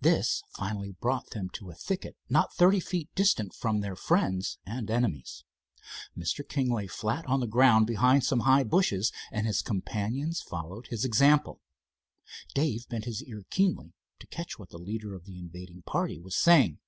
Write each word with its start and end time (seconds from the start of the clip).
This 0.00 0.42
finally 0.56 0.90
brought 1.00 1.30
them 1.30 1.50
to 1.50 1.70
a 1.70 1.74
thicket 1.76 2.16
not 2.28 2.52
thirty 2.52 2.80
feet 2.80 3.14
distant 3.14 3.54
from 3.54 3.78
their 3.80 3.94
friends 3.94 4.58
and 4.66 4.90
enemies. 4.90 5.44
Mr. 6.16 6.40
King 6.42 6.68
lay 6.72 6.88
flat 6.88 7.24
on 7.26 7.38
the 7.38 7.46
ground 7.46 7.86
behind 7.86 8.24
some 8.24 8.40
high 8.40 8.64
bushes, 8.64 9.12
and 9.30 9.46
his 9.46 9.62
companions 9.62 10.42
followed 10.42 10.88
his 10.88 11.04
example. 11.04 11.60
Dave 12.56 12.88
bent 12.88 13.04
his 13.04 13.22
ear 13.22 13.44
keenly, 13.50 13.94
to 14.18 14.26
catch 14.26 14.58
what 14.58 14.70
the 14.70 14.78
leader 14.78 15.14
of 15.14 15.26
the 15.26 15.38
invading 15.38 15.82
party 15.82 16.18
was 16.18 16.34
saying. 16.34 16.80